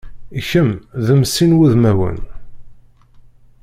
Kemm 0.49 0.71
d 1.05 1.07
mm 1.17 1.23
sin 1.33 1.55
wudmawen. 1.57 2.17